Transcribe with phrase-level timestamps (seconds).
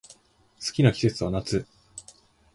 [0.59, 1.63] 好きな季節は夏